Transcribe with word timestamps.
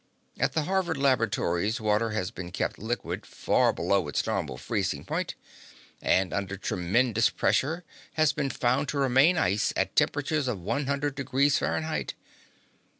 At 0.39 0.53
the 0.53 0.63
Harvard 0.63 0.97
laboratories 0.97 1.79
water 1.79 2.09
has 2.09 2.31
been, 2.31 2.49
kept 2.51 2.79
liquid 2.79 3.23
far 3.23 3.71
below 3.71 4.07
its 4.07 4.25
normal 4.25 4.57
freezing 4.57 5.05
point, 5.05 5.35
and 6.01 6.33
under 6.33 6.57
tremendous 6.57 7.29
pressure 7.29 7.83
has 8.13 8.33
been 8.33 8.49
found 8.49 8.87
to 8.89 8.97
remain 8.97 9.37
ice 9.37 9.71
at 9.75 9.91
a 9.91 9.93
temperature 9.93 10.39
of 10.49 10.59
one 10.59 10.87
hundred 10.87 11.13
degrees 11.13 11.59
Fahrenheit! 11.59 12.15